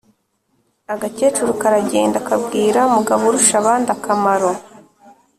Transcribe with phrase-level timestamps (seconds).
[0.93, 4.51] agakecuru karagenda kabwira mugaburushabandakamaro